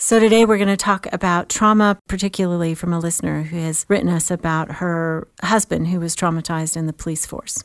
[0.00, 4.08] So, today we're going to talk about trauma, particularly from a listener who has written
[4.08, 7.64] us about her husband who was traumatized in the police force.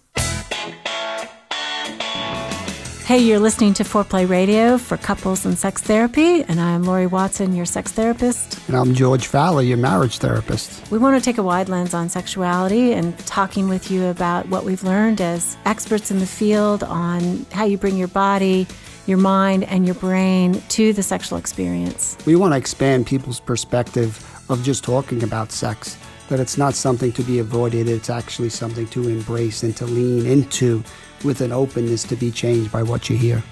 [3.06, 7.56] Hey, you're listening to Foreplay Radio for couples and sex therapy, and I'm Lori Watson,
[7.56, 8.58] your sex therapist.
[8.68, 10.90] And I'm George Fowler, your marriage therapist.
[10.90, 14.64] We want to take a wide lens on sexuality and talking with you about what
[14.64, 18.66] we've learned as experts in the field on how you bring your body,
[19.06, 22.18] your mind, and your brain to the sexual experience.
[22.26, 25.98] We want to expand people's perspective of just talking about sex,
[26.30, 30.26] that it's not something to be avoided, it's actually something to embrace and to lean
[30.26, 30.84] into
[31.24, 33.44] with an openness to be changed by what you hear.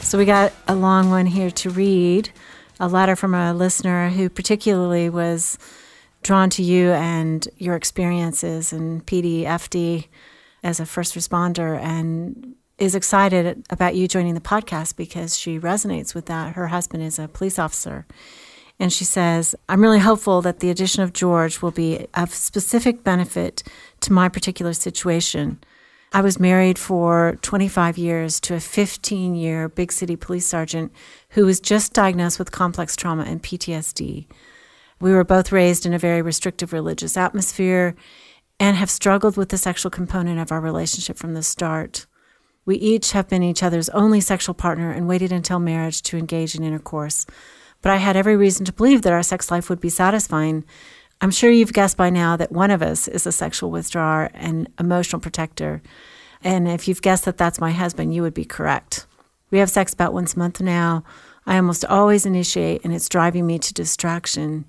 [0.00, 2.30] So, we got a long one here to read
[2.80, 5.58] a letter from a listener who particularly was
[6.22, 10.06] drawn to you and your experiences in PDFD
[10.62, 16.14] as a first responder and is excited about you joining the podcast because she resonates
[16.14, 16.54] with that.
[16.54, 18.06] Her husband is a police officer.
[18.80, 23.02] And she says, I'm really hopeful that the addition of George will be of specific
[23.02, 23.64] benefit
[24.00, 25.58] to my particular situation.
[26.12, 30.92] I was married for 25 years to a 15 year big city police sergeant
[31.30, 34.26] who was just diagnosed with complex trauma and PTSD.
[35.00, 37.94] We were both raised in a very restrictive religious atmosphere
[38.60, 42.06] and have struggled with the sexual component of our relationship from the start.
[42.68, 46.54] We each have been each other's only sexual partner and waited until marriage to engage
[46.54, 47.24] in intercourse.
[47.80, 50.66] But I had every reason to believe that our sex life would be satisfying.
[51.22, 54.68] I'm sure you've guessed by now that one of us is a sexual withdrawer and
[54.78, 55.80] emotional protector.
[56.44, 59.06] And if you've guessed that that's my husband, you would be correct.
[59.50, 61.04] We have sex about once a month now.
[61.46, 64.66] I almost always initiate, and it's driving me to distraction.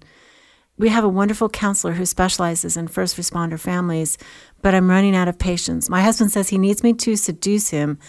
[0.79, 4.17] We have a wonderful counselor who specializes in first responder families,
[4.61, 5.89] but I'm running out of patience.
[5.89, 7.99] My husband says he needs me to seduce him,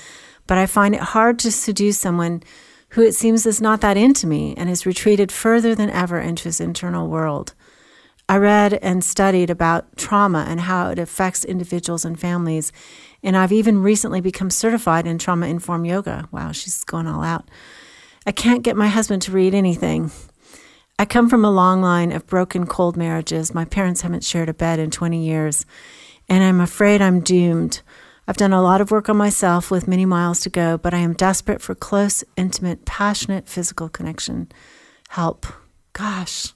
[0.47, 2.45] but I find it hard to seduce someone
[2.91, 6.45] who it seems is not that into me and has retreated further than ever into
[6.45, 7.55] his internal world.
[8.29, 12.71] I read and studied about trauma and how it affects individuals and families,
[13.21, 16.29] and I've even recently become certified in trauma informed yoga.
[16.31, 17.49] Wow, she's going all out.
[18.27, 20.13] I can't get my husband to read anything.
[21.01, 23.55] I come from a long line of broken, cold marriages.
[23.55, 25.65] My parents haven't shared a bed in 20 years,
[26.29, 27.81] and I'm afraid I'm doomed.
[28.29, 30.99] I've done a lot of work on myself with many miles to go, but I
[30.99, 34.53] am desperate for close, intimate, passionate physical connection.
[35.09, 35.47] Help.
[35.95, 36.53] Gosh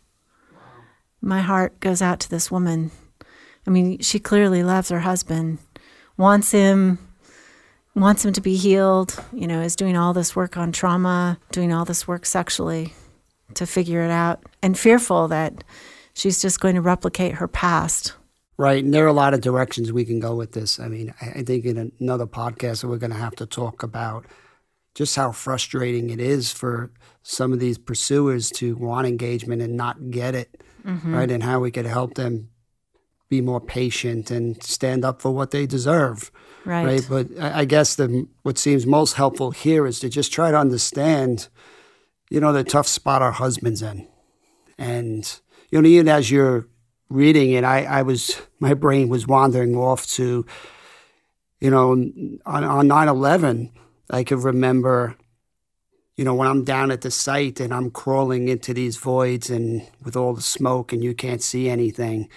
[1.25, 2.91] my heart goes out to this woman.
[3.67, 5.59] I mean, she clearly loves her husband,
[6.17, 6.99] wants him,
[7.95, 11.73] wants him to be healed, you know, is doing all this work on trauma, doing
[11.73, 12.93] all this work sexually
[13.57, 15.65] to figure it out, and fearful that
[16.15, 18.15] she's just going to replicate her past.
[18.57, 18.85] Right.
[18.85, 20.79] And there are a lot of directions we can go with this.
[20.79, 24.27] I mean, I think in another podcast, we're going to have to talk about
[24.95, 26.93] just how frustrating it is for
[27.25, 31.15] some of these pursuers to want engagement and not get it mm-hmm.
[31.15, 31.31] right?
[31.31, 32.51] And how we could help them
[33.29, 36.31] be more patient and stand up for what they deserve.
[36.65, 36.87] Right.
[36.87, 37.07] right?
[37.09, 41.49] But I guess the what seems most helpful here is to just try to understand,
[42.31, 44.09] you know, the tough spot our husband's in.
[44.79, 45.41] And,
[45.71, 46.69] you know, even as you're
[47.09, 50.45] reading it, I, I was, my brain was wandering off to,
[51.61, 53.73] you know, on, on 9-11,
[54.11, 55.17] I could remember
[56.17, 59.83] you know, when I'm down at the site and I'm crawling into these voids and
[60.03, 62.29] with all the smoke and you can't see anything,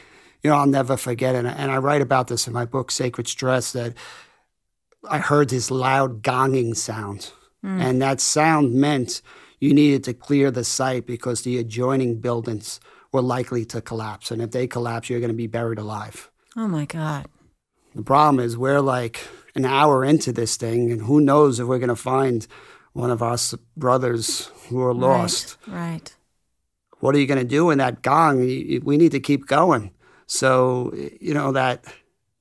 [0.42, 1.46] you know, I'll never forget it.
[1.46, 3.94] And I write about this in my book, Sacred Stress, that
[5.08, 7.32] I heard this loud gonging sound.
[7.64, 7.82] Mm.
[7.82, 9.22] And that sound meant
[9.60, 12.80] you needed to clear the site because the adjoining buildings
[13.12, 14.32] were likely to collapse.
[14.32, 16.30] And if they collapse, you're going to be buried alive.
[16.56, 17.28] Oh my God.
[17.96, 21.80] The problem is we're like an hour into this thing, and who knows if we're
[21.80, 22.46] going to find
[22.94, 23.38] one of our
[23.76, 25.58] brothers who are lost.
[25.68, 25.76] Right.
[25.76, 26.16] right.
[27.00, 28.40] What are you going to do in that gong?
[28.40, 29.92] We need to keep going.
[30.28, 31.86] So you know that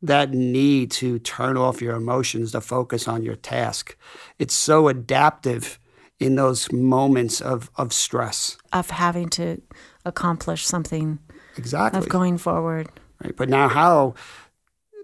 [0.02, 3.96] that need to turn off your emotions to focus on your task.
[4.38, 5.78] It's so adaptive
[6.18, 8.56] in those moments of, of stress.
[8.72, 9.60] Of having to
[10.04, 11.18] accomplish something.
[11.56, 11.98] Exactly.
[11.98, 12.88] Of going forward.
[13.22, 13.36] Right.
[13.36, 14.14] But now how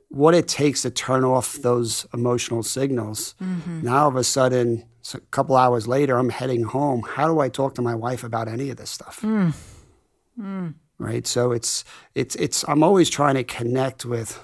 [0.09, 3.35] what it takes to turn off those emotional signals.
[3.43, 3.83] Mm-hmm.
[3.83, 7.03] Now all of a sudden a couple hours later, I'm heading home.
[7.03, 9.21] How do I talk to my wife about any of this stuff?
[9.23, 9.55] Mm.
[10.39, 10.75] Mm.
[10.99, 11.27] Right.
[11.27, 12.65] So it's it's it's.
[12.69, 14.41] I'm always trying to connect with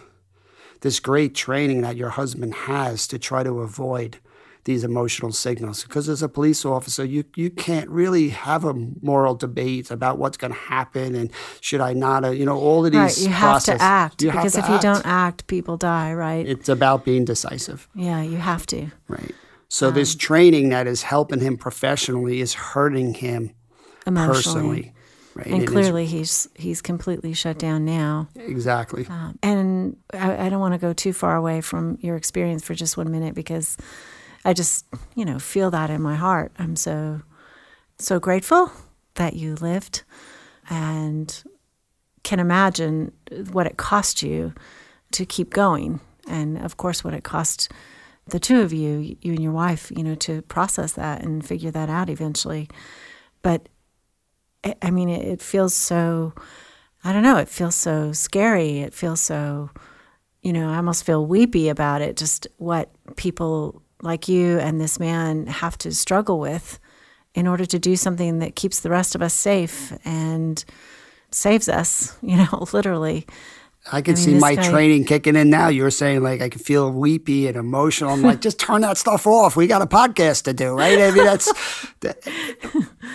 [0.80, 4.18] this great training that your husband has to try to avoid
[4.64, 5.82] these emotional signals.
[5.82, 10.36] Because as a police officer, you you can't really have a moral debate about what's
[10.36, 13.00] going to happen and should I not, uh, you know, all of these.
[13.00, 14.72] Right, you have process, to act because to if act.
[14.72, 16.12] you don't act, people die.
[16.12, 16.46] Right?
[16.46, 17.88] it's about being decisive.
[17.94, 18.88] yeah, you have to.
[19.08, 19.34] Right.
[19.70, 23.54] So this training that is helping him professionally is hurting him
[24.06, 24.34] Emotionally.
[24.34, 24.94] personally.
[25.34, 25.46] Right.
[25.46, 28.28] And clearly, he's he's completely shut down now.
[28.34, 29.06] exactly.
[29.08, 32.74] Um, and I, I don't want to go too far away from your experience for
[32.74, 33.76] just one minute because
[34.48, 36.52] I just, you know, feel that in my heart.
[36.58, 37.20] I'm so,
[37.98, 38.72] so grateful
[39.16, 40.04] that you lived
[40.70, 41.44] and
[42.22, 43.12] can imagine
[43.52, 44.54] what it cost you
[45.12, 46.00] to keep going.
[46.26, 47.70] And of course, what it cost
[48.26, 51.70] the two of you, you and your wife, you know, to process that and figure
[51.70, 52.70] that out eventually.
[53.42, 53.68] But
[54.64, 56.32] I- mean, it, it feels so,
[57.04, 58.78] I don't know, it feels so scary.
[58.78, 59.68] It feels so,
[60.40, 64.98] you know, I almost feel weepy about it, just what people like you and this
[65.00, 66.78] man have to struggle with
[67.34, 70.64] in order to do something that keeps the rest of us safe and
[71.30, 73.26] saves us, you know, literally.
[73.90, 75.68] I can I mean, see my guy- training kicking in now.
[75.68, 78.10] You were saying like I can feel weepy and emotional.
[78.10, 79.56] I'm like, just turn that stuff off.
[79.56, 80.98] We got a podcast to do, right?
[80.98, 81.50] I mean, that's.
[82.00, 82.18] That,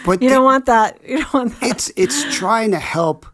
[0.06, 1.00] but You don't want that.
[1.08, 1.70] You don't want that.
[1.70, 3.26] it's it's trying to help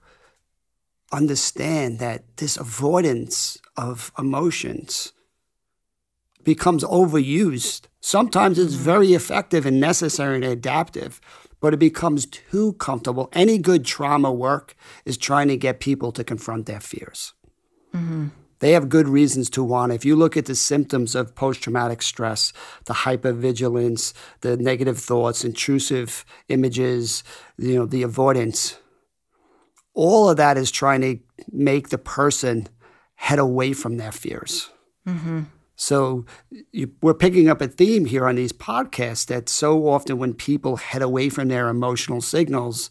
[1.11, 5.11] understand that this avoidance of emotions
[6.49, 7.81] becomes overused.
[8.01, 11.21] Sometimes it's very effective and necessary and adaptive,
[11.61, 13.29] but it becomes too comfortable.
[13.33, 14.75] Any good trauma work
[15.05, 17.33] is trying to get people to confront their fears.
[17.93, 18.29] Mm-hmm.
[18.61, 19.93] They have good reasons to want.
[19.93, 22.51] If you look at the symptoms of post traumatic stress,
[22.85, 27.23] the hypervigilance, the negative thoughts, intrusive images,
[27.59, 28.79] you know, the avoidance,
[29.93, 31.19] all of that is trying to
[31.51, 32.67] make the person
[33.13, 34.71] head away from their fears.
[35.07, 35.43] Mm-hmm.
[35.79, 36.25] So
[36.73, 40.75] you, we're picking up a theme here on these podcasts that so often when people
[40.75, 42.89] head away from their emotional signals,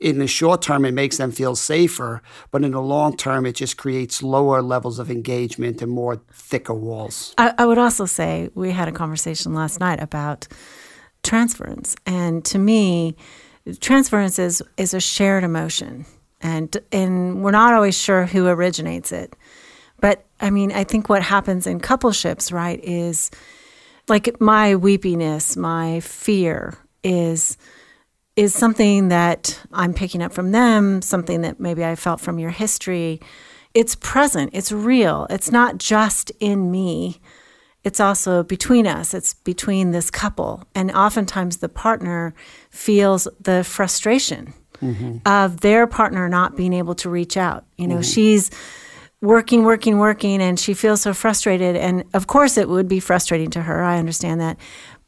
[0.00, 2.20] in the short term, it makes them feel safer,
[2.50, 6.74] but in the long term, it just creates lower levels of engagement and more thicker
[6.74, 7.32] walls.
[7.38, 10.48] I, I would also say we had a conversation last night about
[11.22, 13.14] transference, and to me,
[13.78, 16.04] transference is is a shared emotion,
[16.40, 19.36] and and we're not always sure who originates it.
[20.04, 23.30] But I mean, I think what happens in coupleships, right, is
[24.06, 27.56] like my weepiness, my fear is
[28.36, 32.50] is something that I'm picking up from them, something that maybe I felt from your
[32.50, 33.18] history.
[33.72, 35.26] It's present, it's real.
[35.30, 37.18] It's not just in me.
[37.82, 39.14] It's also between us.
[39.14, 40.64] It's between this couple.
[40.74, 42.34] And oftentimes the partner
[42.68, 44.52] feels the frustration
[44.82, 45.16] mm-hmm.
[45.24, 47.64] of their partner not being able to reach out.
[47.78, 48.02] You know, mm-hmm.
[48.02, 48.50] she's
[49.24, 51.76] working, working, working, and she feels so frustrated.
[51.76, 53.82] And of course, it would be frustrating to her.
[53.82, 54.58] I understand that.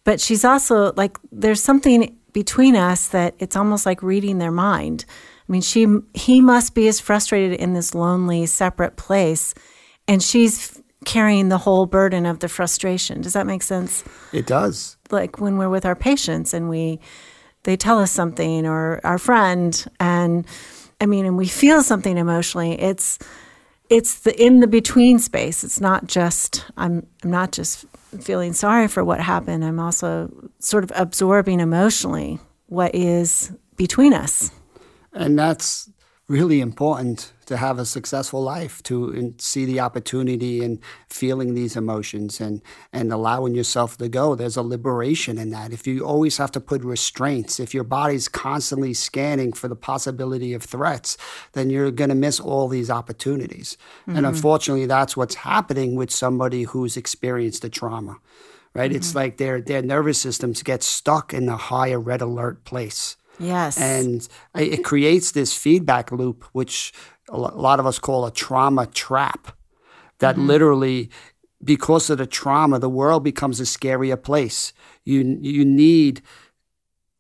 [0.05, 5.05] But she's also like, there's something between us that it's almost like reading their mind.
[5.49, 9.55] I mean, she, he must be as frustrated in this lonely, separate place,
[10.09, 13.21] and she's carrying the whole burden of the frustration.
[13.21, 14.03] Does that make sense?
[14.33, 14.97] It does.
[15.11, 16.99] like when we're with our patients and we
[17.63, 20.47] they tell us something or our friend and
[21.01, 23.19] i mean and we feel something emotionally it's
[23.89, 25.65] it's the in the between space.
[25.65, 27.85] It's not just i'm i'm not just
[28.21, 29.65] feeling sorry for what happened.
[29.65, 34.51] I'm also sort of absorbing emotionally what is between us.
[35.13, 35.91] And that's
[36.29, 42.41] really important to have a successful life, to see the opportunity and feeling these emotions
[42.41, 42.61] and,
[42.93, 44.35] and allowing yourself to go.
[44.35, 45.73] There's a liberation in that.
[45.73, 50.53] If you always have to put restraints, if your body's constantly scanning for the possibility
[50.53, 51.17] of threats,
[51.53, 53.79] then you're going to miss all these opportunities.
[54.07, 54.27] And mm-hmm.
[54.27, 58.19] unfortunately, that's what's happening with somebody who's experienced a trauma.
[58.75, 58.93] Right?
[58.93, 59.19] It's mm-hmm.
[59.19, 63.81] like their their nervous systems get stuck in a higher red alert place yes.
[63.81, 66.93] And it creates this feedback loop which
[67.29, 69.57] a lot of us call a trauma trap
[70.19, 70.47] that mm-hmm.
[70.47, 71.11] literally
[71.63, 74.73] because of the trauma the world becomes a scarier place.
[75.05, 76.23] You you need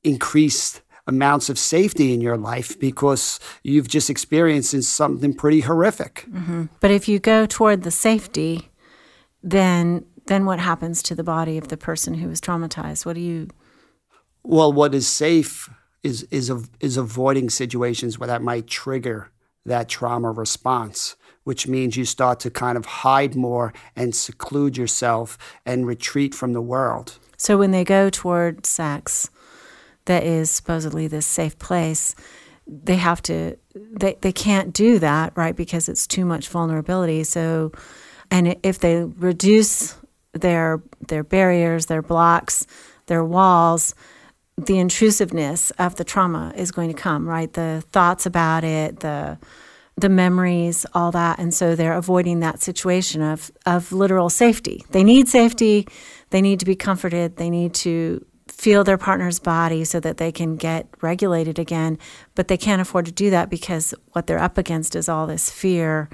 [0.04, 6.26] increased amounts of safety in your life because you've just experienced something pretty horrific.
[6.28, 6.64] Mm-hmm.
[6.80, 8.70] But if you go toward the safety
[9.46, 13.06] then then what happens to the body of the person who was traumatized?
[13.06, 13.49] What do you
[14.42, 15.70] Well, what is safe
[16.07, 19.31] is is is avoiding situations where that might trigger
[19.67, 25.37] that trauma response, which means you start to kind of hide more and seclude yourself
[25.67, 27.19] and retreat from the world.
[27.37, 29.29] So when they go toward sex,
[30.05, 32.15] that is supposedly this safe place,
[32.67, 35.57] they have to they, they can't do that, right?
[35.57, 37.25] Because it's too much vulnerability.
[37.25, 37.73] So
[38.31, 39.97] and if they reduce
[40.33, 42.67] their their barriers, their blocks,
[43.07, 43.95] their walls,
[44.57, 47.53] the intrusiveness of the trauma is going to come, right?
[47.53, 49.39] The thoughts about it, the
[49.99, 51.39] the memories, all that.
[51.39, 54.85] And so they're avoiding that situation of of literal safety.
[54.91, 55.87] They need safety,
[56.31, 60.33] they need to be comforted, they need to feel their partner's body so that they
[60.33, 61.99] can get regulated again,
[62.35, 65.51] but they can't afford to do that because what they're up against is all this
[65.51, 66.09] fear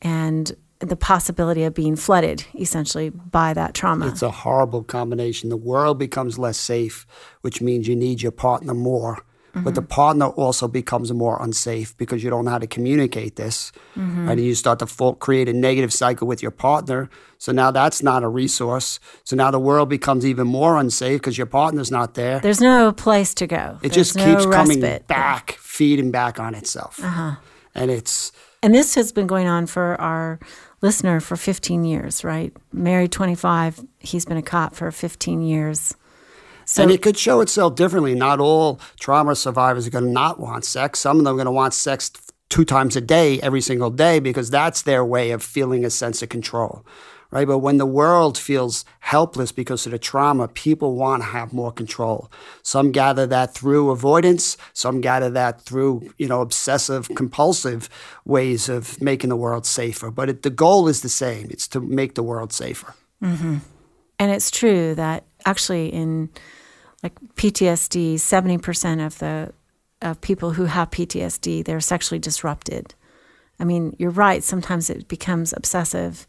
[0.00, 4.08] and the possibility of being flooded essentially by that trauma.
[4.08, 5.48] It's a horrible combination.
[5.48, 7.06] The world becomes less safe,
[7.40, 9.24] which means you need your partner more.
[9.52, 9.64] Mm-hmm.
[9.64, 13.70] But the partner also becomes more unsafe because you don't know how to communicate this.
[13.96, 14.30] Mm-hmm.
[14.30, 17.10] And you start to full, create a negative cycle with your partner.
[17.36, 18.98] So now that's not a resource.
[19.24, 22.40] So now the world becomes even more unsafe because your partner's not there.
[22.40, 23.78] There's no place to go.
[23.82, 26.98] It There's just keeps coming back, feeding back on itself.
[27.02, 27.36] Uh-huh.
[27.74, 28.32] And it's.
[28.62, 30.38] And this has been going on for our
[30.82, 32.54] listener for 15 years, right?
[32.72, 35.94] Married 25, he's been a cop for 15 years.
[36.64, 38.14] So, and it could show itself differently.
[38.14, 41.00] Not all trauma survivors are going to not want sex.
[41.00, 42.10] Some of them are going to want sex
[42.50, 46.22] two times a day, every single day, because that's their way of feeling a sense
[46.22, 46.84] of control
[47.32, 47.48] right?
[47.48, 51.72] But when the world feels helpless because of the trauma, people want to have more
[51.72, 52.30] control.
[52.62, 57.88] Some gather that through avoidance, some gather that through, you know, obsessive compulsive
[58.24, 60.10] ways of making the world safer.
[60.10, 61.48] But it, the goal is the same.
[61.50, 62.94] It's to make the world safer.
[63.22, 63.56] Mm-hmm.
[64.18, 66.28] And it's true that actually in
[67.02, 69.52] like PTSD, 70% of the
[70.02, 72.94] of people who have PTSD, they're sexually disrupted.
[73.60, 74.42] I mean, you're right.
[74.42, 76.26] Sometimes it becomes obsessive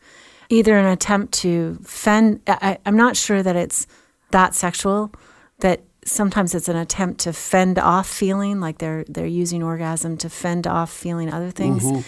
[0.53, 2.41] either an attempt to fend.
[2.47, 3.87] I, I'm not sure that it's
[4.31, 5.11] that sexual.
[5.59, 10.29] That sometimes it's an attempt to fend off feeling, like they're they're using orgasm to
[10.29, 11.83] fend off feeling other things.
[11.83, 12.01] Mm-hmm.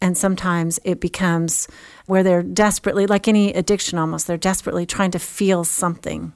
[0.00, 1.68] And sometimes it becomes
[2.06, 6.32] where they're desperately, like any addiction almost, they're desperately trying to feel something.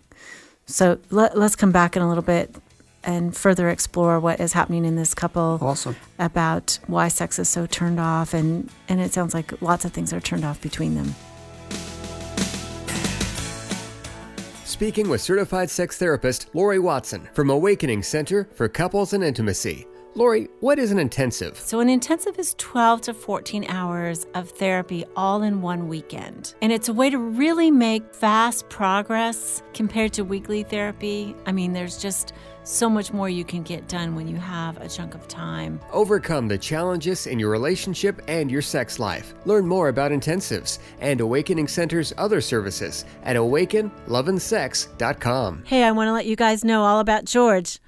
[0.67, 2.55] So let, let's come back in a little bit
[3.03, 5.59] and further explore what is happening in this couple.
[5.61, 5.97] Awesome.
[6.19, 10.13] About why sex is so turned off, and and it sounds like lots of things
[10.13, 11.15] are turned off between them.
[14.76, 19.87] Speaking with certified sex therapist Lori Watson from Awakening Center for Couples and Intimacy.
[20.14, 21.59] Lori, what is an intensive?
[21.59, 26.54] So, an intensive is 12 to 14 hours of therapy all in one weekend.
[26.61, 31.35] And it's a way to really make fast progress compared to weekly therapy.
[31.47, 32.35] I mean, there's just
[32.67, 35.79] so much more you can get done when you have a chunk of time.
[35.93, 39.35] Overcome the challenges in your relationship and your sex life.
[39.45, 45.63] Learn more about intensives and Awakening Center's other services at awakenloveandsex.com.
[45.65, 47.79] Hey, I want to let you guys know all about George.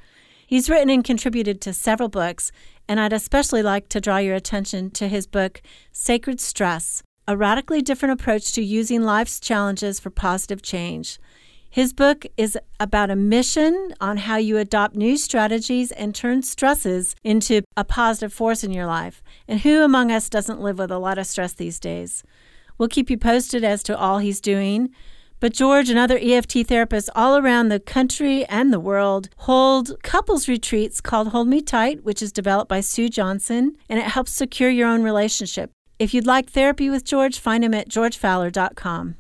[0.47, 2.53] He's written and contributed to several books,
[2.89, 5.61] and I'd especially like to draw your attention to his book,
[5.93, 11.19] Sacred Stress A Radically Different Approach to Using Life's Challenges for Positive Change.
[11.71, 17.15] His book is about a mission on how you adopt new strategies and turn stresses
[17.23, 19.23] into a positive force in your life.
[19.47, 22.25] And who among us doesn't live with a lot of stress these days?
[22.79, 24.91] We'll keep you posted as to all he's doing.
[25.41, 30.49] But George and other EFT therapists all around the country and the world hold couples
[30.49, 34.71] retreats called Hold Me Tight, which is developed by Sue Johnson, and it helps secure
[34.71, 35.71] your own relationship.
[35.99, 39.17] If you'd like therapy with George, find him at georgefowler.com.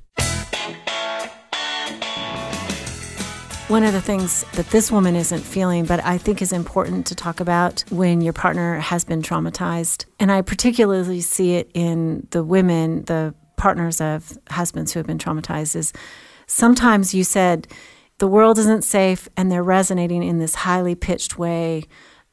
[3.68, 7.14] One of the things that this woman isn't feeling, but I think is important to
[7.14, 12.42] talk about when your partner has been traumatized, and I particularly see it in the
[12.42, 15.92] women, the partners of husbands who have been traumatized, is
[16.46, 17.68] sometimes you said
[18.16, 21.84] the world isn't safe and they're resonating in this highly pitched way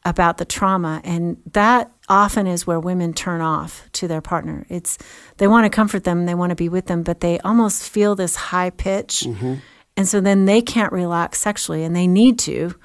[0.05, 4.65] about the trauma and that often is where women turn off to their partner.
[4.69, 4.97] It's
[5.37, 8.15] they want to comfort them they want to be with them but they almost feel
[8.15, 9.55] this high pitch mm-hmm
[9.97, 12.75] and so then they can't relax sexually and they need to.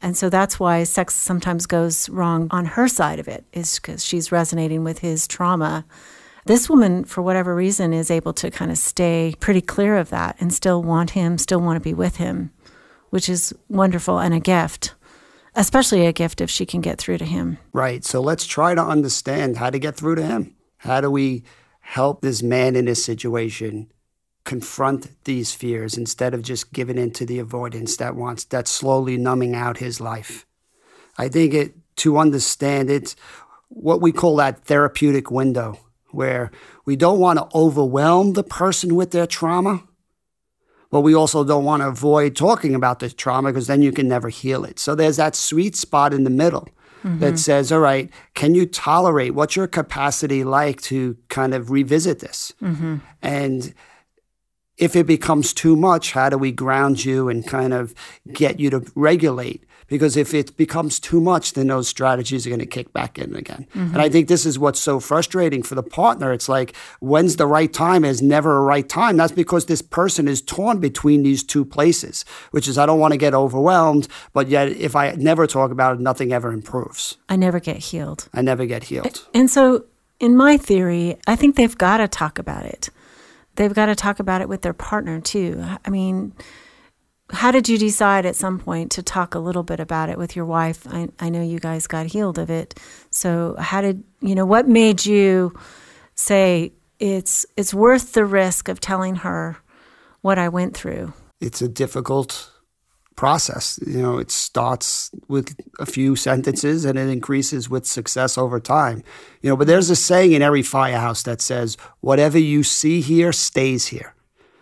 [0.00, 4.04] And so that's why sex sometimes goes wrong on her side of it, is because
[4.04, 5.84] she's resonating with his trauma.
[6.46, 10.36] This woman, for whatever reason, is able to kind of stay pretty clear of that
[10.40, 12.52] and still want him, still want to be with him,
[13.10, 14.94] which is wonderful and a gift,
[15.56, 17.58] especially a gift if she can get through to him.
[17.72, 18.04] Right.
[18.04, 20.54] So let's try to understand how to get through to him.
[20.78, 21.42] How do we
[21.80, 23.90] help this man in this situation
[24.48, 29.18] confront these fears instead of just giving in to the avoidance that wants that's slowly
[29.18, 30.46] numbing out his life.
[31.18, 33.14] I think it to understand it's
[33.68, 35.78] what we call that therapeutic window
[36.12, 36.50] where
[36.86, 39.84] we don't want to overwhelm the person with their trauma,
[40.90, 44.08] but we also don't want to avoid talking about the trauma because then you can
[44.08, 44.78] never heal it.
[44.78, 46.70] So there's that sweet spot in the middle
[47.04, 47.18] mm-hmm.
[47.18, 49.34] that says, all right, can you tolerate?
[49.34, 52.54] What's your capacity like to kind of revisit this?
[52.62, 52.96] Mm-hmm.
[53.20, 53.74] And
[54.78, 57.94] if it becomes too much, how do we ground you and kind of
[58.32, 59.64] get you to regulate?
[59.88, 63.34] Because if it becomes too much, then those strategies are going to kick back in
[63.34, 63.66] again.
[63.70, 63.94] Mm-hmm.
[63.94, 66.30] And I think this is what's so frustrating for the partner.
[66.32, 69.16] It's like, when's the right time is never a right time.
[69.16, 73.12] That's because this person is torn between these two places, which is I don't want
[73.12, 77.16] to get overwhelmed, but yet if I never talk about it, nothing ever improves.
[77.28, 78.28] I never get healed.
[78.34, 79.26] I never get healed.
[79.32, 79.86] And so,
[80.20, 82.90] in my theory, I think they've got to talk about it.
[83.58, 85.60] They've got to talk about it with their partner too.
[85.84, 86.32] I mean,
[87.32, 90.36] how did you decide at some point to talk a little bit about it with
[90.36, 90.86] your wife?
[90.88, 92.78] I, I know you guys got healed of it.
[93.10, 95.58] So how did you know what made you
[96.14, 99.56] say it's it's worth the risk of telling her
[100.20, 101.12] what I went through?
[101.40, 102.52] It's a difficult
[103.18, 103.80] process.
[103.84, 109.02] You know, it starts with a few sentences and it increases with success over time.
[109.42, 113.32] You know, but there's a saying in every firehouse that says, whatever you see here
[113.32, 114.14] stays here.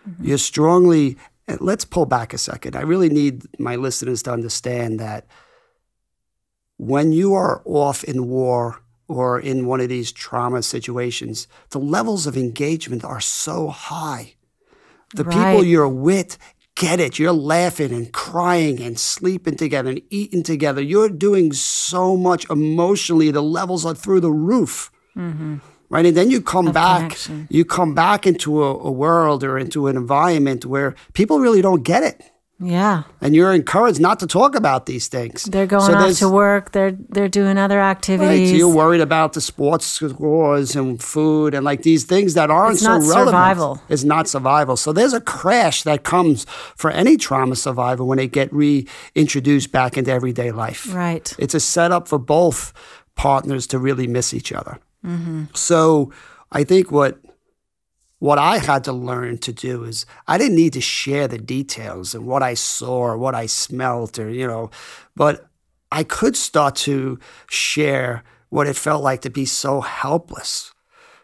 [0.09, 0.25] Mm-hmm.
[0.25, 1.17] You're strongly
[1.59, 2.75] let's pull back a second.
[2.75, 5.27] I really need my listeners to understand that
[6.77, 12.27] when you are off in war or in one of these trauma situations, the levels
[12.27, 14.33] of engagement are so high.
[15.15, 15.33] The right.
[15.33, 16.37] people you're with
[16.77, 17.19] get it.
[17.19, 20.81] You're laughing and crying and sleeping together and eating together.
[20.81, 23.31] You're doing so much emotionally.
[23.31, 24.91] The levels are through the roof.
[25.15, 25.57] Mm-hmm
[25.89, 26.05] right?
[26.05, 27.47] And then you come back, connection.
[27.49, 31.83] you come back into a, a, world or into an environment where people really don't
[31.83, 32.21] get it.
[32.59, 35.43] Yeah, and you're encouraged not to talk about these things.
[35.43, 36.71] They're going so off to work.
[36.71, 38.39] They're they're doing other activities.
[38.39, 42.49] Right, so you're worried about the sports scores and food and like these things that
[42.49, 43.27] aren't it's so not relevant.
[43.27, 43.81] Survival.
[43.89, 44.75] It's not survival.
[44.75, 46.45] So there's a crash that comes
[46.75, 50.91] for any trauma survivor when they get reintroduced back into everyday life.
[50.91, 51.35] Right.
[51.37, 52.73] It's a setup for both
[53.13, 54.79] partners to really miss each other.
[55.05, 55.45] Mm-hmm.
[55.53, 56.11] So
[56.51, 57.19] I think what
[58.19, 62.15] what I had to learn to do is I didn't need to share the details
[62.15, 64.71] and what I saw or what I smelt or you know,
[65.15, 65.47] but
[65.91, 70.73] I could start to share what it felt like to be so helpless,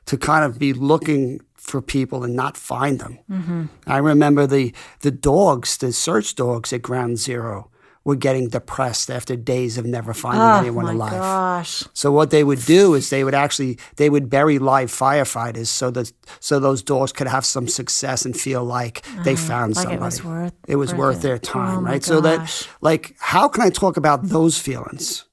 [0.05, 3.19] to kind of be looking for people and not find them.
[3.29, 3.65] Mm-hmm.
[3.87, 7.71] I remember the the dogs, the search dogs at Ground Zero
[8.05, 11.11] were getting depressed after days of never finding oh, anyone alive.
[11.11, 11.83] Gosh.
[11.93, 15.89] So what they would do is they would actually they would bury live firefighters so
[15.91, 19.47] that so those dogs could have some success and feel like they uh-huh.
[19.47, 20.01] found like somebody.
[20.01, 22.03] It was worth it was worth, worth their time, oh, right?
[22.03, 25.25] So that like how can I talk about those feelings?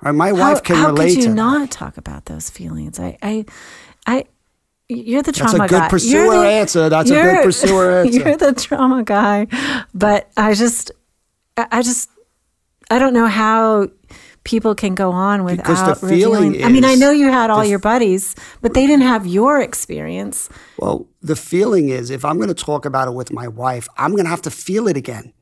[0.00, 3.00] Right, my wife can how relate could you to not talk about those feelings?
[3.00, 3.46] I I
[4.06, 4.24] I
[4.88, 5.66] you're the trauma guy.
[5.66, 5.88] That's a good guy.
[5.88, 6.88] pursuer the, answer.
[6.88, 8.18] That's a good pursuer answer.
[8.18, 9.46] You're the trauma guy,
[9.92, 10.92] but I just,
[11.58, 12.08] I just
[12.90, 13.88] I don't know how
[14.44, 16.54] people can go on without because the revealing.
[16.54, 19.26] Is, I mean, I know you had all the, your buddies, but they didn't have
[19.26, 20.48] your experience.
[20.78, 24.12] Well, the feeling is if I'm going to talk about it with my wife, I'm
[24.12, 25.32] going to have to feel it again.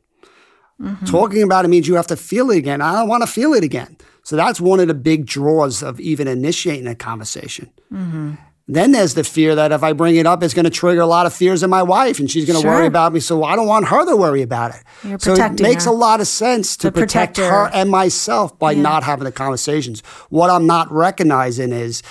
[0.81, 1.07] Mm-hmm.
[1.07, 2.83] Talking about it means you have to feel it again.
[2.83, 3.97] I don't want to feel it again.
[4.25, 7.71] So that's one of the big draws of even initiating a conversation.
[7.93, 8.35] Mm-hmm.
[8.69, 11.07] Then there's the fear that if I bring it up, it's going to trigger a
[11.07, 12.73] lot of fears in my wife, and she's going to sure.
[12.73, 13.21] worry about me.
[13.21, 14.83] So I don't want her to worry about it.
[15.05, 15.91] You're so it makes her.
[15.91, 17.49] a lot of sense to the protect protector.
[17.49, 18.83] her and myself by yeah.
[18.83, 20.01] not having the conversations.
[20.31, 22.03] What I'm not recognizing is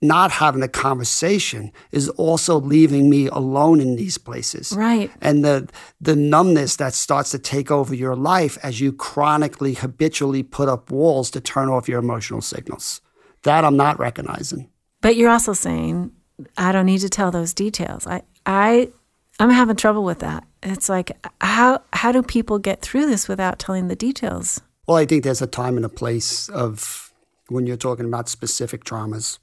[0.00, 4.72] not having the conversation is also leaving me alone in these places.
[4.72, 5.10] Right.
[5.22, 5.70] And the
[6.00, 10.90] the numbness that starts to take over your life as you chronically habitually put up
[10.90, 13.00] walls to turn off your emotional signals.
[13.44, 14.68] That I'm not recognizing.
[15.00, 16.12] But you're also saying,
[16.56, 18.06] I don't need to tell those details.
[18.06, 18.90] I, I,
[19.38, 20.44] I'm having trouble with that.
[20.62, 24.60] It's like, how, how do people get through this without telling the details?
[24.86, 27.12] Well, I think there's a time and a place of
[27.48, 29.38] when you're talking about specific traumas.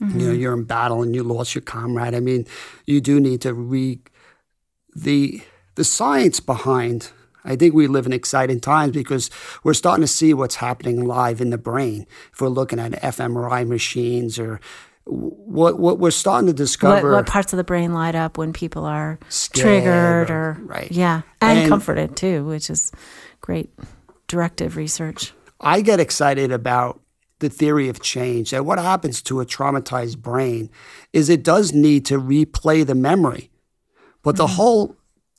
[0.00, 0.20] Mm-hmm.
[0.20, 2.14] You know, you're in battle and you lost your comrade.
[2.14, 2.46] I mean,
[2.86, 4.00] you do need to re
[4.94, 5.42] the
[5.74, 7.10] the science behind
[7.46, 9.30] I think we live in exciting times because
[9.62, 12.06] we're starting to see what's happening live in the brain.
[12.32, 14.60] If we're looking at fMRI machines or
[15.06, 17.10] what what we're starting to discover.
[17.10, 19.18] What, what parts of the brain light up when people are
[19.52, 20.90] triggered or, or, right?
[20.90, 22.90] Yeah, and, and comforted too, which is
[23.40, 23.70] great
[24.26, 25.32] directive research.
[25.60, 27.00] I get excited about
[27.38, 30.70] the theory of change that what happens to a traumatized brain
[31.12, 33.50] is it does need to replay the memory,
[34.22, 34.38] but mm-hmm.
[34.38, 34.96] the whole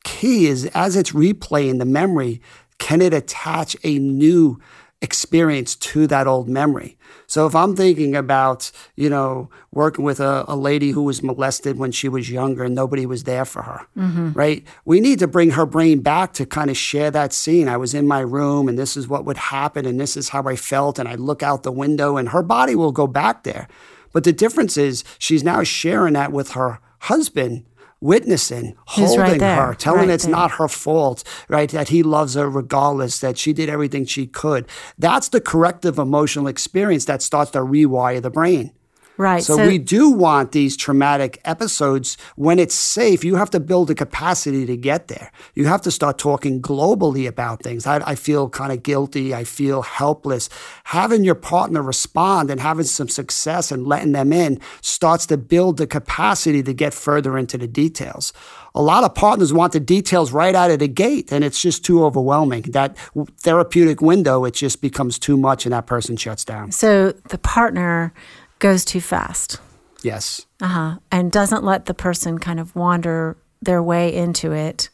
[0.08, 2.42] key is as it's replaying the memory,
[2.80, 4.60] can it attach a new
[5.02, 6.98] experience to that old memory.
[7.28, 11.78] So if I'm thinking about, you know, working with a, a lady who was molested
[11.78, 14.32] when she was younger and nobody was there for her, mm-hmm.
[14.32, 14.66] right?
[14.86, 17.68] We need to bring her brain back to kind of share that scene.
[17.68, 20.44] I was in my room and this is what would happen and this is how
[20.48, 20.98] I felt.
[20.98, 23.68] And I look out the window and her body will go back there.
[24.14, 27.66] But the difference is she's now sharing that with her husband
[28.00, 30.32] witnessing, holding right her, telling right it's there.
[30.32, 31.70] not her fault, right?
[31.70, 34.68] That he loves her regardless, that she did everything she could.
[34.98, 38.72] That's the corrective emotional experience that starts to rewire the brain.
[39.18, 39.44] Right.
[39.44, 43.24] So, we do want these traumatic episodes when it's safe.
[43.24, 45.32] You have to build the capacity to get there.
[45.56, 47.88] You have to start talking globally about things.
[47.88, 49.34] I, I feel kind of guilty.
[49.34, 50.50] I feel helpless.
[50.86, 55.78] Having your partner respond and having some success and letting them in starts to build
[55.78, 58.34] the capacity to get further into the details.
[58.76, 61.84] A lot of partners want the details right out of the gate, and it's just
[61.84, 62.62] too overwhelming.
[62.64, 62.96] That
[63.40, 66.72] therapeutic window, it just becomes too much, and that person shuts down.
[66.72, 68.14] so the partner
[68.60, 69.60] goes too fast.
[70.04, 70.46] Yes.
[70.62, 74.90] uh-huh, and doesn't let the person kind of wander their way into it,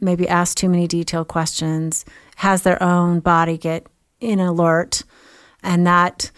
[0.00, 2.04] maybe ask too many detailed questions,
[2.36, 3.86] has their own body get
[4.20, 5.02] in alert,
[5.62, 6.30] and that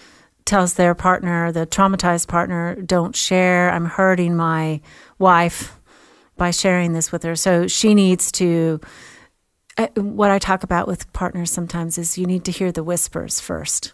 [0.45, 3.71] tells their partner, the traumatized partner, don't share.
[3.73, 4.81] I'm hurting my
[5.19, 5.79] wife
[6.37, 7.35] by sharing this with her.
[7.37, 8.81] So she needs to.
[9.79, 13.41] uh, What I talk about with partners sometimes is you need to hear the whispers
[13.41, 13.93] first.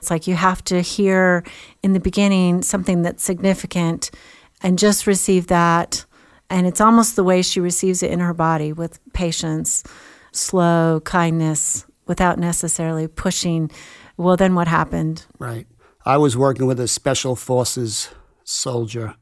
[0.00, 1.44] It's like you have to hear
[1.82, 4.10] in the beginning something that's significant
[4.62, 6.06] and just receive that.
[6.48, 9.84] And it's almost the way she receives it in her body with patience,
[10.32, 13.70] slow kindness, without necessarily pushing.
[14.16, 15.26] Well, then what happened?
[15.38, 15.66] Right.
[16.04, 18.08] I was working with a special forces
[18.42, 19.14] soldier,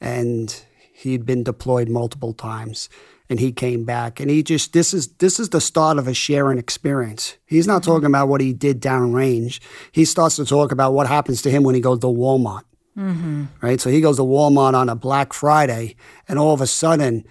[0.00, 0.62] and
[0.94, 2.90] he'd been deployed multiple times.
[3.32, 6.12] And he came back, and he just this is this is the start of a
[6.12, 7.38] sharing experience.
[7.46, 9.58] He's not talking about what he did downrange.
[9.90, 12.64] He starts to talk about what happens to him when he goes to Walmart.
[12.94, 13.44] Mm-hmm.
[13.62, 13.80] Right.
[13.80, 15.96] So he goes to Walmart on a Black Friday,
[16.28, 17.24] and all of a sudden,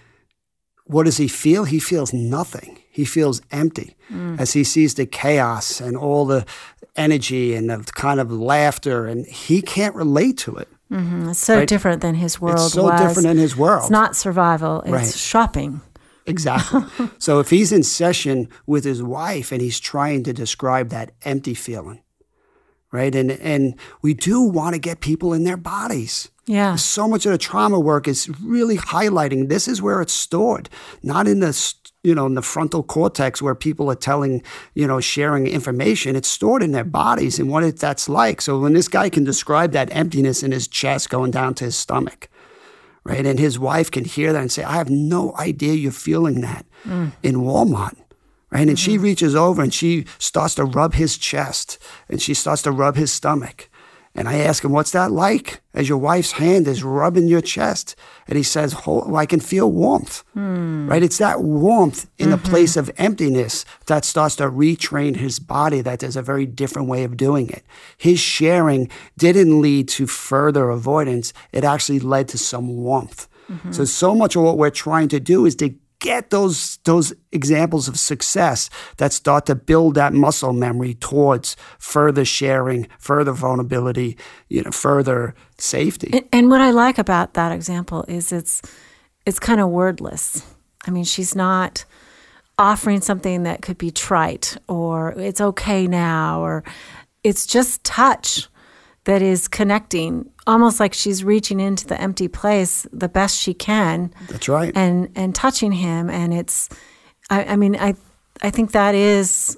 [0.86, 1.66] what does he feel?
[1.66, 2.80] He feels nothing.
[2.90, 4.40] He feels empty mm.
[4.40, 6.48] as he sees the chaos and all the
[6.96, 10.68] energy and the kind of laughter, and he can't relate to it.
[10.92, 11.30] Mm-hmm.
[11.30, 11.68] It's so Right.
[11.68, 13.00] different than his world It's so was.
[13.00, 13.84] different in his world.
[13.84, 15.14] It's not survival, it's Right.
[15.14, 15.80] shopping.
[16.26, 16.82] Exactly.
[17.18, 21.54] so if he's in session with his wife and he's trying to describe that empty
[21.54, 22.02] feeling,
[22.92, 23.14] right?
[23.16, 26.30] And and we do want to get people in their bodies.
[26.46, 26.76] Yeah.
[26.76, 30.70] So much of the trauma work is really highlighting this is where it's stored,
[31.02, 35.00] not in the you know in the frontal cortex where people are telling you know
[35.00, 36.16] sharing information.
[36.16, 38.42] It's stored in their bodies and what it, that's like.
[38.42, 41.76] So when this guy can describe that emptiness in his chest going down to his
[41.76, 42.30] stomach,
[43.04, 43.26] right?
[43.26, 46.66] And his wife can hear that and say, I have no idea you're feeling that
[46.86, 47.12] mm.
[47.24, 47.98] in Walmart.
[48.52, 48.68] Right.
[48.68, 49.04] And she mm-hmm.
[49.04, 51.78] reaches over and she starts to rub his chest
[52.10, 53.70] and she starts to rub his stomach.
[54.14, 55.62] And I ask him, What's that like?
[55.74, 57.96] As your wife's hand is rubbing your chest.
[58.28, 60.24] And he says, "Hol- well, I can feel warmth.
[60.34, 60.90] Hmm.
[60.90, 61.02] Right?
[61.02, 62.50] It's that warmth in a mm-hmm.
[62.50, 67.06] place of emptiness that starts to retrain his body, that there's a very different way
[67.06, 67.64] of doing it.
[67.98, 73.30] His sharing didn't lead to further avoidance, it actually led to some warmth.
[73.50, 73.72] Mm-hmm.
[73.72, 77.88] So, so much of what we're trying to do is to get those those examples
[77.88, 84.18] of success that start to build that muscle memory towards further sharing, further vulnerability,
[84.50, 86.10] you know, further safety.
[86.12, 88.62] And, and what I like about that example is it's
[89.26, 90.44] it's kind of wordless.
[90.86, 91.86] I mean, she's not
[92.58, 96.64] offering something that could be trite or it's okay now or
[97.24, 98.48] it's just touch
[99.06, 104.14] that is connecting almost like she's reaching into the empty place the best she can.
[104.30, 104.72] That's right.
[104.76, 106.10] and and touching him.
[106.10, 106.70] And it's
[107.30, 107.96] I, I mean I
[108.42, 109.58] I think that is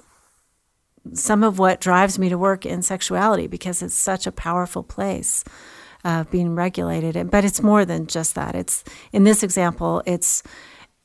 [1.12, 5.44] some of what drives me to work in sexuality because it's such a powerful place
[6.04, 7.16] of being regulated.
[7.16, 8.54] And but it's more than just that.
[8.54, 10.42] It's in this example it's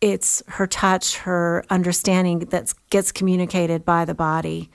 [0.01, 4.71] it's her touch her understanding that gets communicated by the body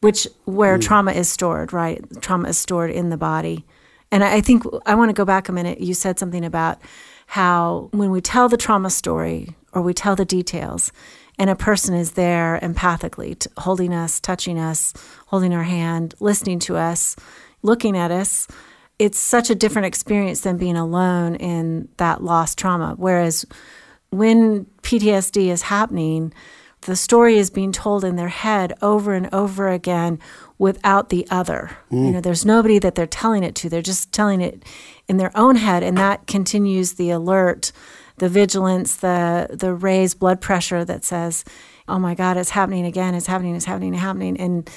[0.00, 0.82] which where mm.
[0.82, 3.64] trauma is stored right trauma is stored in the body
[4.10, 5.80] and I I think I want to go back a minute.
[5.80, 6.78] You said something about
[7.26, 10.92] how when we tell the trauma story or we tell the details,
[11.38, 14.94] and a person is there empathically, t- holding us, touching us,
[15.26, 17.16] holding our hand, listening to us,
[17.62, 18.48] looking at us,
[18.98, 22.94] it's such a different experience than being alone in that lost trauma.
[22.96, 23.44] Whereas
[24.10, 26.32] when PTSD is happening,
[26.82, 30.18] the story is being told in their head over and over again
[30.58, 31.76] without the other.
[31.90, 32.12] You mm.
[32.14, 33.68] know, there's nobody that they're telling it to.
[33.68, 34.64] They're just telling it
[35.08, 37.72] in their own head, and that continues the alert,
[38.16, 41.44] the vigilance, the the raised blood pressure that says,
[41.86, 43.14] "Oh my God, it's happening again!
[43.14, 43.54] It's happening!
[43.54, 43.94] It's happening!
[43.94, 44.70] It's happening!" And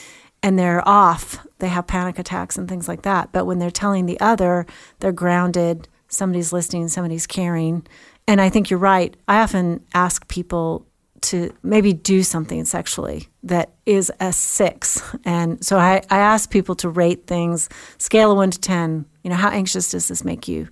[0.44, 3.32] and they're off, they have panic attacks and things like that.
[3.32, 4.66] But when they're telling the other,
[5.00, 7.86] they're grounded, somebody's listening, somebody's caring.
[8.28, 9.16] And I think you're right.
[9.28, 10.86] I often ask people
[11.22, 15.02] to maybe do something sexually that is a six.
[15.24, 19.06] And so I, I ask people to rate things, scale of one to 10.
[19.24, 20.68] You know, how anxious does this make you?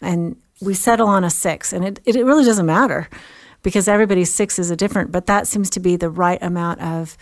[0.00, 1.72] And we settle on a six.
[1.72, 3.08] And it, it really doesn't matter
[3.62, 7.16] because everybody's six is a different, but that seems to be the right amount of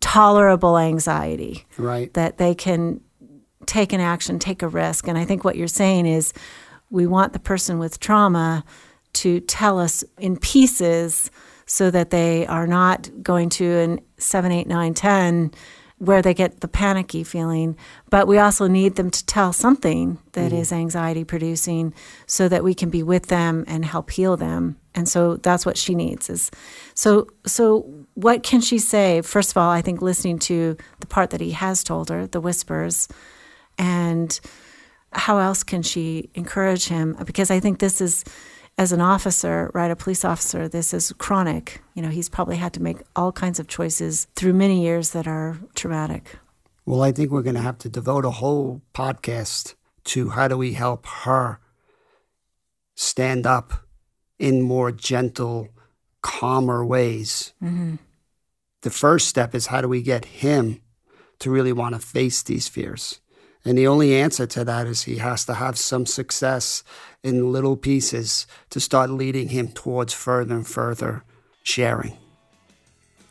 [0.00, 1.64] tolerable anxiety.
[1.78, 2.12] Right.
[2.14, 3.00] That they can
[3.66, 5.06] take an action, take a risk.
[5.06, 6.32] And I think what you're saying is
[6.90, 8.64] we want the person with trauma
[9.14, 11.30] to tell us in pieces
[11.66, 15.50] so that they are not going to an 7, 8, 9, 10
[16.02, 17.76] where they get the panicky feeling.
[18.10, 20.58] But we also need them to tell something that mm.
[20.58, 21.94] is anxiety producing
[22.26, 24.80] so that we can be with them and help heal them.
[24.96, 26.50] And so that's what she needs is
[26.94, 29.22] so so what can she say?
[29.22, 32.40] First of all, I think listening to the part that he has told her, the
[32.40, 33.06] whispers,
[33.78, 34.38] and
[35.12, 37.16] how else can she encourage him?
[37.24, 38.24] Because I think this is
[38.78, 41.82] as an officer, right, a police officer, this is chronic.
[41.94, 45.26] You know, he's probably had to make all kinds of choices through many years that
[45.26, 46.38] are traumatic.
[46.84, 50.56] Well, I think we're going to have to devote a whole podcast to how do
[50.56, 51.60] we help her
[52.94, 53.72] stand up
[54.38, 55.68] in more gentle,
[56.22, 57.52] calmer ways.
[57.62, 57.96] Mm-hmm.
[58.82, 60.80] The first step is how do we get him
[61.38, 63.20] to really want to face these fears?
[63.64, 66.82] And the only answer to that is he has to have some success
[67.22, 71.22] in little pieces to start leading him towards further and further
[71.62, 72.16] sharing.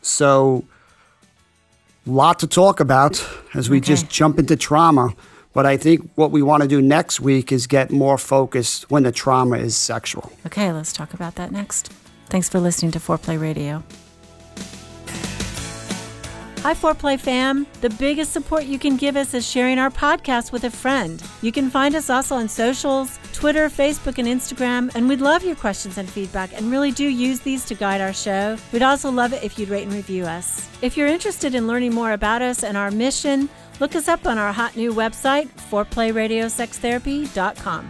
[0.01, 0.63] So,
[2.05, 3.87] lot to talk about as we okay.
[3.87, 5.13] just jump into trauma.
[5.53, 9.03] But I think what we want to do next week is get more focused when
[9.03, 10.31] the trauma is sexual.
[10.45, 11.91] Okay, let's talk about that next.
[12.27, 13.83] Thanks for listening to Foreplay Radio.
[16.63, 17.65] Hi, Foreplay fam.
[17.81, 21.19] The biggest support you can give us is sharing our podcast with a friend.
[21.41, 25.55] You can find us also on socials Twitter, Facebook, and Instagram, and we'd love your
[25.55, 28.57] questions and feedback and really do use these to guide our show.
[28.71, 30.69] We'd also love it if you'd rate and review us.
[30.83, 34.37] If you're interested in learning more about us and our mission, look us up on
[34.37, 37.89] our hot new website, foreplayradiosextherapy.com.